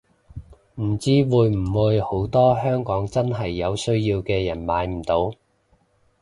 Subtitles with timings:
[0.81, 5.31] 唔知會唔會好多香港真係有需要嘅人買唔到